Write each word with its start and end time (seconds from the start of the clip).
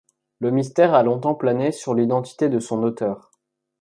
Le 0.39 0.49
mystère 0.49 0.95
a 0.95 1.03
longtemps 1.03 1.35
plané 1.35 1.71
sur 1.71 1.93
l'identité 1.93 2.49
de 2.49 2.59
son 2.59 2.81
auteur. 2.81 3.29